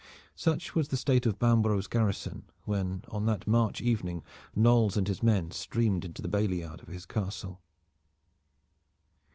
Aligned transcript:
Such 0.33 0.73
was 0.73 0.87
the 0.87 0.97
state 0.97 1.27
of 1.27 1.37
Bambro's 1.37 1.85
garrison 1.85 2.45
when 2.65 3.03
on 3.09 3.27
that 3.27 3.45
March 3.45 3.81
evening 3.81 4.23
Knolles 4.55 4.97
and 4.97 5.07
his 5.07 5.21
men 5.21 5.51
streamed 5.51 6.03
into 6.03 6.23
the 6.23 6.27
bailey 6.27 6.61
yard 6.61 6.81
of 6.81 6.87
his 6.87 7.05
Castle. 7.05 7.61